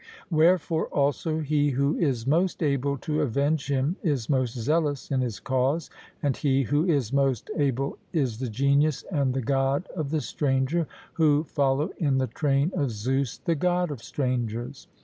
Wherefore, 0.31 0.87
also, 0.87 1.41
he 1.41 1.69
who 1.69 1.95
is 1.99 2.25
most 2.25 2.63
able 2.63 2.97
to 2.97 3.21
avenge 3.21 3.67
him 3.69 3.97
is 4.01 4.31
most 4.31 4.55
zealous 4.55 5.11
in 5.11 5.21
his 5.21 5.39
cause; 5.39 5.91
and 6.23 6.35
he 6.35 6.63
who 6.63 6.87
is 6.87 7.13
most 7.13 7.51
able 7.55 7.99
is 8.11 8.39
the 8.39 8.49
genius 8.49 9.03
and 9.11 9.31
the 9.35 9.43
god 9.43 9.85
of 9.95 10.09
the 10.09 10.21
stranger, 10.21 10.87
who 11.13 11.43
follow 11.43 11.91
in 11.99 12.17
the 12.17 12.25
train 12.25 12.71
of 12.75 12.89
Zeus, 12.89 13.37
the 13.37 13.53
god 13.53 13.91
of 13.91 14.01
strangers. 14.01 14.87